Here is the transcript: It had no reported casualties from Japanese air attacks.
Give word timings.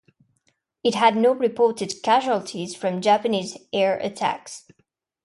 It 0.83 0.95
had 0.95 1.15
no 1.15 1.31
reported 1.31 2.01
casualties 2.01 2.75
from 2.75 3.01
Japanese 3.01 3.55
air 3.71 3.99
attacks. 3.99 4.65